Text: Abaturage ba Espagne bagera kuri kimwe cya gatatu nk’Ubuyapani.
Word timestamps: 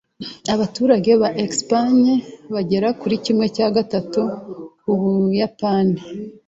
Abaturage 0.53 1.11
ba 1.21 1.29
Espagne 1.45 2.13
bagera 2.53 2.87
kuri 2.99 3.15
kimwe 3.25 3.45
cya 3.55 3.67
gatatu 3.75 4.21
nk’Ubuyapani. 4.79 5.97